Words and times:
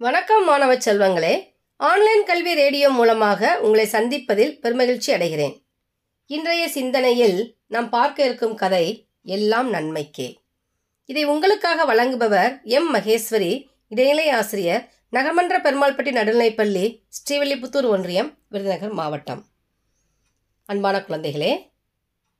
வணக்கம் 0.00 0.44
மாணவ 0.44 0.72
செல்வங்களே. 0.74 1.34
ஆன்லைன் 1.76 2.24
கல்வி 2.24 2.54
ரேடியோ 2.54 2.90
மூலமாக 2.90 3.60
உங்களை 3.60 3.84
சந்திப்பதில் 3.86 4.58
பெருமகிழ்ச்சி 4.62 5.10
அடைகிறேன். 5.16 5.52
இன்றைய 6.26 6.68
சிந்தனையில் 6.68 7.56
நாம் 7.66 7.88
பார்க்க 7.88 8.24
இருக்கும் 8.24 8.54
கதை 8.54 9.10
எல்லாம் 9.22 9.72
நன்மைக்கே. 9.72 10.26
இதை 11.04 11.24
உங்களுக்காக 11.24 11.84
வழங்குபவர் 11.94 12.62
எம். 12.62 12.94
மகேஸ்வரி 12.94 13.66
இடைநிலை 13.88 14.30
ஆசிரியர் 14.30 14.92
நகமன்ற 15.12 15.60
பெருமாள்பட்டி 15.66 16.14
நடுநிலைப்பள்ளி 16.18 16.84
ஸ்ரீவில்லிபுத்தூர் 17.18 17.88
ஒன்றியம் 17.88 18.38
விருதுநகர் 18.48 18.92
மாவட்டம். 18.92 19.44
அன்பான 20.64 20.98
குழந்தைகளே 20.98 21.52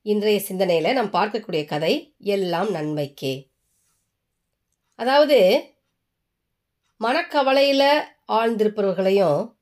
இன்றைய 0.03 0.41
சிந்தனையில் 0.41 0.93
நாம் 0.93 1.13
பார்க்கக்கூடிய 1.13 1.65
கதை 1.65 2.15
எல்லாம் 2.19 2.71
நன்மைக்கே. 2.71 3.49
அதாவது 4.95 5.39
மனக்கவலையில் 7.05 8.01
ஆழ்ந்திருப்பவர்களையும் 8.29 9.53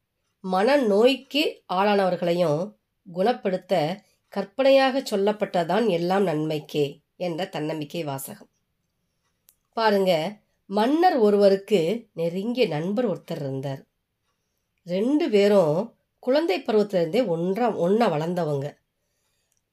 மனநோய்க்கு 0.53 1.43
ஆளானவர்களையும் 1.73 2.73
குணப்படுத்த 3.12 4.03
கற்பனையாக 4.29 5.01
சொல்லப்பட்டதான் 5.01 5.89
எல்லாம் 5.89 6.23
நன்மைக்கே 6.23 7.01
என்ற 7.16 7.45
தன்னம்பிக்கை 7.45 8.05
வாசகம். 8.05 8.49
பாருங்க 9.73 10.37
மன்னர் 10.66 11.16
ஒருவருக்கு 11.16 12.09
நெருங்கிய 12.13 12.66
நண்பர் 12.66 13.09
ஒருத்தர் 13.09 13.41
இருந்தார். 13.41 13.83
ரெண்டு 14.85 15.30
பேரும் 15.30 15.95
குழந்தை 16.19 16.63
பருவத்திலிருந்தே 16.63 17.27
ஒன்றா 17.27 17.77
ஒன்றா 17.77 18.13
வளர்ந்தவங்க. 18.13 18.77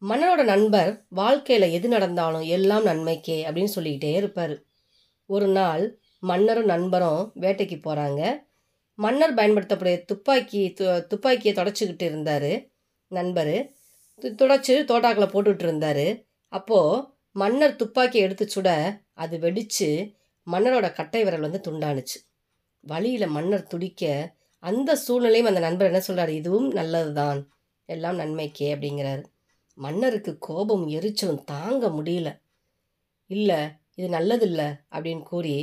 மன்னரோட 0.02 0.44
நண்பர் 0.44 1.06
வாழ்க்கையில் 1.10 1.72
எது 1.72 1.88
நடந்தாலும் 1.88 2.42
எல்லாம் 2.42 2.84
நன்மைக்கே 2.84 3.50
அப்படின்னு 3.50 3.76
சொல்லிக்கிட்டே 3.76 4.14
இருப்பார். 4.14 4.64
ஒரு 5.26 5.48
நாள் 5.48 6.00
மன்னரும் 6.24 6.72
நண்பரும் 6.74 7.22
வேட்டைக்கு 7.44 7.78
போகிறாங்க 7.80 8.22
மன்னர் 9.00 9.34
பயன்படுத்தக்கூடிய 9.34 9.98
துப்பாக்கி 10.06 10.62
து 10.80 10.86
துப்பாக்கியை 11.08 11.54
தொடச்சிக்கிட்டு 11.56 12.06
இருந்தார் 12.10 12.52
நண்பர். 13.12 13.54
தொடச்சி 14.40 14.74
தோட்டாக்கில் 14.92 15.32
போட்டுக்கிட்டு 15.34 15.66
இருந்தார். 15.68 16.08
அப்போது 16.52 17.04
மன்னர் 17.36 17.80
துப்பாக்கியை 17.82 18.24
எடுத்து 18.28 18.46
சுட 18.56 18.70
அது 19.14 19.36
வெடித்து 19.40 19.90
மன்னரோட 20.48 20.88
கட்டை 20.94 21.22
விரல் 21.24 21.46
வந்து 21.48 21.62
துண்டானுச்சு. 21.68 22.18
வழியில் 22.84 23.34
மன்னர் 23.38 23.70
துடிக்க 23.74 24.04
அந்த 24.64 24.92
சூழ்நிலையும் 24.96 25.50
அந்த 25.52 25.62
நண்பர் 25.68 25.90
என்ன 25.92 26.02
சொல்கிறார் 26.02 26.32
இதுவும் 26.40 26.70
நல்லது 26.72 27.12
தான் 27.14 27.40
எல்லாம் 27.90 28.20
நன்மைக்கே 28.22 28.70
அப்படிங்கிறாரு. 28.76 29.24
மன்னருக்கு 29.78 30.32
கோபம் 30.40 30.86
எரிச்சலும் 30.98 31.44
தாங்க 31.44 31.86
முடியல. 31.90 32.30
இல்லை 33.30 33.60
இது 33.96 34.08
நல்லதில்லை 34.18 34.68
அப்படின்னு 34.96 35.24
கூறி 35.32 35.56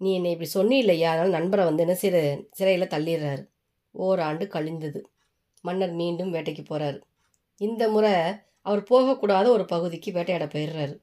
நீ 0.00 0.08
என்னை 0.14 0.30
இப்படி 0.30 0.50
சொன்னி 0.50 0.76
இல்லையா 0.78 1.08
அதனால் 1.10 1.36
நண்பரை 1.38 1.62
வந்து 1.64 1.82
என்ன 1.82 1.94
சிறை 1.94 2.22
சிறையில் 2.50 2.92
தள்ளிடுறாரு. 2.94 3.42
ஓராண்டு 3.94 4.44
கழிந்தது. 4.46 5.00
மன்னர் 5.64 5.94
மீண்டும் 6.00 6.32
வேட்டைக்கு 6.34 6.64
போகிறார் 6.64 6.98
இந்த 7.60 7.82
முறை 7.88 8.14
அவர் 8.62 8.82
போகக்கூடாத 8.90 9.46
ஒரு 9.48 9.64
பகுதிக்கு 9.64 10.10
வேட்டையாட 10.12 10.46
போயிடுறாரு. 10.46 10.94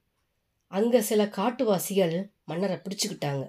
அங்கே 0.72 1.00
சில 1.02 1.22
காட்டுவாசிகள் 1.38 2.16
மன்னரை 2.44 2.78
பிடிச்சிக்கிட்டாங்க. 2.78 3.44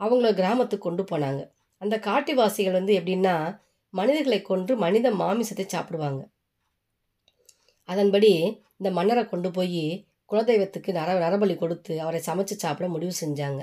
அவங்கள 0.00 0.28
கிராமத்துக்கு 0.34 0.86
கொண்டு 0.86 1.02
போனாங்க. 1.02 1.42
அந்த 1.82 1.96
காட்டுவாசிகள் 1.98 2.78
வந்து 2.78 2.92
எப்படின்னா 3.00 3.34
மனிதர்களை 3.94 4.38
கொன்று 4.42 4.72
மனித 4.76 5.10
மாமிசத்தை 5.10 5.66
சாப்பிடுவாங்க. 5.66 6.22
அதன்படி 7.88 8.32
இந்த 8.78 8.90
மன்னரை 8.90 9.24
கொண்டு 9.26 9.50
போய் 9.50 9.84
குலதெய்வத்துக்கு 10.30 10.90
நர 10.98 11.10
நரபலி 11.24 11.54
கொடுத்து 11.56 11.92
அவரை 12.04 12.20
சமைச்சு 12.26 12.54
சாப்பிட 12.64 12.86
முடிவு 12.88 13.12
செஞ்சாங்க. 13.20 13.60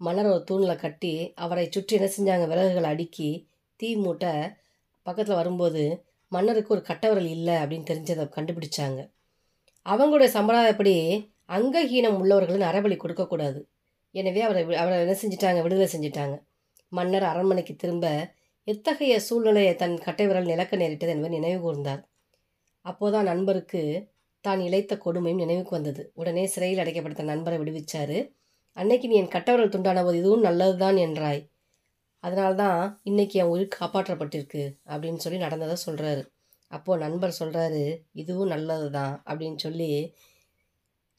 மன்னர் 0.00 0.26
ஒரு 0.26 0.42
தூணில் 0.44 0.82
கட்டி 0.84 1.12
அவரை 1.34 1.64
சுற்றி 1.74 1.96
என்ன 1.98 2.08
செஞ்சாங்க? 2.16 2.44
விறகுகளை 2.52 2.88
அடுக்கி 2.94 3.28
தீ 3.80 3.88
மூட்டை 3.96 4.32
பக்கத்தில் 5.06 5.40
வரும்போது 5.40 5.82
மன்னருக்கு 6.32 6.74
ஒரு 6.74 6.82
கட்டவரல் 6.88 7.30
இல்லை 7.36 7.54
அப்படின்னு 7.54 7.88
தெரிஞ்சதை 7.90 8.24
கண்டுபிடிச்சாங்க. 8.36 9.00
அவங்களுடைய 9.86 10.30
சம்பிரதாயப்படி 10.36 10.94
அங்கஹீனம் 11.48 12.18
உள்ளவர்களும் 12.20 12.66
நரபலி 12.68 12.96
கொடுக்கக்கூடாது 12.96 13.60
எனவே 14.14 14.40
அவரை 14.40 14.62
அவரை 14.82 14.96
என்ன 15.00 15.14
செஞ்சிட்டாங்க? 15.22 15.60
விடுதலை 15.62 15.88
செஞ்சிட்டாங்க. 15.94 16.36
மன்னர் 16.92 17.22
அரண்மனைக்கு 17.22 17.74
திரும்ப 17.76 18.06
எத்தகைய 18.68 19.14
சூழ்நிலையை 19.20 19.74
தன் 19.74 19.96
கட்டை 19.98 20.26
விரல் 20.26 20.50
நிலக்க 20.52 20.76
நேரிட்டது 20.76 21.10
என்பதை 21.10 21.32
நினைவு 21.38 21.58
கூர்ந்தார். 21.64 22.02
அப்போதான் 22.84 23.28
நண்பருக்கு 23.30 23.82
தான் 24.44 24.60
இழைத்த 24.60 24.94
கொடுமையும் 25.04 25.42
நினைவுக்கு 25.44 25.70
வந்தது. 25.70 26.02
உடனே 26.14 26.44
சிறையில் 26.46 26.82
அடைக்கப்பட்ட 26.82 27.22
நண்பரை 27.22 27.58
விடுவிச்சாரு. 27.58 28.18
அன்னைக்கு 28.76 29.08
நீ 29.08 29.14
என் 29.14 29.34
கட்டவரல் 29.34 29.74
துண்டான 29.74 30.04
போது 30.04 30.18
இதுவும் 30.18 30.40
நல்லதுதான் 30.40 30.96
என்றாய். 30.96 31.42
அதனால்தான் 32.20 33.00
இன்னைக்கு 33.02 33.38
என் 33.40 33.46
உயிர் 33.46 33.76
காப்பாற்றப்பட்டிருக்கு 33.80 34.64
அப்படின்னு 34.88 35.16
சொல்லி 35.16 35.38
நடந்ததை 35.38 35.76
சொல்கிறாரு 35.86 36.22
அப்போது 36.68 37.00
நண்பர் 37.00 37.38
சொல்கிறாரு 37.38 37.82
இதுவும் 38.12 38.48
நல்லது 38.48 38.90
தான் 38.90 39.22
அப்படின்னு 39.26 39.56
சொல்லி 39.56 40.14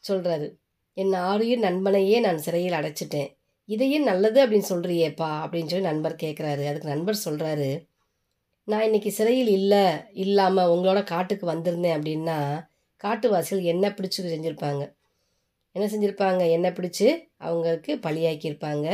சொல்கிறாரு 0.03 0.47
என் 0.94 1.13
ஆறுயிர் 1.13 1.66
நண்பனையே 1.66 2.19
நான் 2.19 2.38
சிறையில் 2.38 2.73
அடைச்சிட்டேன். 2.73 3.29
இதையே 3.66 3.97
நல்லது 3.97 4.45
அப்படின்னு 4.45 4.69
சொல்கிறியேப்பா 4.69 5.29
அப்படின்னு 5.44 5.68
சொல்லி 5.68 5.88
நண்பர் 5.88 6.22
கேட்குறாரு 6.24 6.63
அதுக்கு 6.68 6.88
நண்பர் 6.88 7.25
சொல்கிறாரு 7.25 7.69
நான் 8.63 8.84
இன்னைக்கு 8.84 9.12
சிறையில் 9.12 9.47
இல்லை 9.47 9.84
இல்லாமல் 10.13 10.68
உங்களோட 10.68 11.03
காட்டுக்கு 11.03 11.45
வந்திருந்தேன் 11.53 11.97
அப்படின்னா 11.97 12.38
காட்டுவாசிகள் 13.03 13.63
என்ன 13.63 13.89
பிடிச்சி 13.89 14.19
செஞ்சுருப்பாங்க? 14.34 14.84
என்ன 15.78 15.88
செஞ்சுருப்பாங்க? 15.94 16.44
என்னை 16.50 16.70
பிடிச்சி 16.70 17.08
அவங்களுக்கு 17.38 17.94
பழியாக்கியிருப்பாங்க 17.96 18.88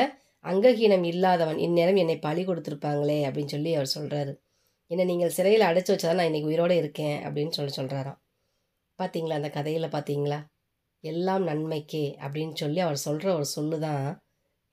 அங்கஹீனம் 0.46 1.04
இல்லாதவன் 1.04 1.60
இந்நேரம் 1.66 1.96
என்னை 1.96 2.18
பழி 2.20 2.42
கொடுத்துருப்பாங்களே 2.46 3.20
அப்படின்னு 3.28 3.54
சொல்லி 3.56 3.74
அவர் 3.74 3.94
சொல்கிறாரு 3.98 4.34
என்னை 4.92 5.04
நீங்கள் 5.06 5.36
சிறையில் 5.38 5.70
அடைச்சி 5.70 5.92
வச்சதான் 5.94 6.20
நான் 6.20 6.30
இன்றைக்கி 6.32 6.50
உயிரோடு 6.52 6.76
இருக்கேன் 6.78 7.18
அப்படின்னு 7.26 7.56
சொல்லி 7.58 7.74
சொல்கிறாராம் 7.78 8.20
பார்த்தீங்களா 9.00 9.38
அந்த 9.40 9.50
கதையில் 9.50 9.94
பார்த்தீங்களா 9.96 10.40
எல்லாம் 11.04 11.44
நன்மைக்கே 11.44 12.04
அப்படின்னு 12.24 12.56
சொல்லி 12.56 12.80
அவர் 12.80 13.00
சொல்கிற 13.06 13.28
ஒரு 13.36 13.46
சொல்லு 13.46 13.78
தான் 13.80 14.06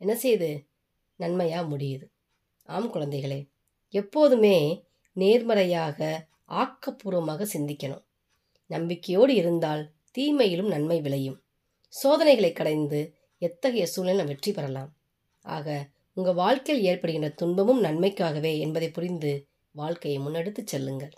என்ன 0.01 0.13
செய்யுது? 0.23 0.51
நன்மையாக 1.21 1.65
முடியுது. 1.71 2.05
ஆம் 2.69 2.93
குழந்தைகளே 2.93 3.41
எப்போதுமே 3.95 4.57
நேர்மறையாக 5.17 5.99
ஆக்கப்பூர்வமாக 6.53 7.47
சிந்திக்கணும். 7.55 8.05
நம்பிக்கையோடு 8.71 9.35
இருந்தால் 9.35 9.83
தீமையிலும் 10.11 10.69
நன்மை 10.69 10.99
விளையும். 11.01 11.39
சோதனைகளை 11.93 12.53
கடைந்து 12.53 13.15
எத்தகைய 13.39 13.87
சூழ்நிலை 13.87 14.25
வெற்றி 14.25 14.53
பெறலாம்? 14.53 14.97
ஆக 15.41 15.89
உங்கள் 16.13 16.35
வாழ்க்கையில் 16.35 16.85
ஏற்படுகின்ற 16.85 17.29
துன்பமும் 17.29 17.85
நன்மைக்காகவே 17.85 18.59
என்பதை 18.59 18.91
புரிந்து 18.91 19.47
வாழ்க்கையை 19.71 20.23
முன்னெடுத்துச் 20.23 20.67
செல்லுங்கள். 20.67 21.11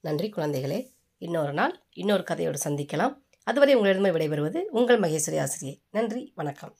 நன்றி 0.00 0.28
குழந்தைகளே. 0.28 0.86
இன்னொரு 1.18 1.52
நாள் 1.52 1.84
இன்னொரு 1.92 2.24
கதையோடு 2.30 2.58
சந்திக்கலாம். 2.64 3.14
அதுவரை 3.44 3.76
உங்களிடமே 3.76 4.10
விடைபெறுவது 4.10 4.60
உங்கள் 4.70 5.00
மகேஸ்வரி 5.00 5.40
ஆசிரியை. 5.40 5.82
நன்றி 5.90 6.32
வணக்கம். 6.34 6.76